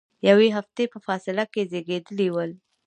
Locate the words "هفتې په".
0.57-0.97